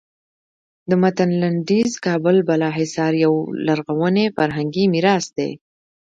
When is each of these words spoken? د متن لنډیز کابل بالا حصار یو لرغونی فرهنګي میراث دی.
د 0.89 0.91
متن 1.01 1.29
لنډیز 1.41 1.91
کابل 2.05 2.37
بالا 2.47 2.69
حصار 2.77 3.13
یو 3.25 3.33
لرغونی 3.67 4.25
فرهنګي 4.37 4.83
میراث 4.93 5.25
دی. 5.37 5.51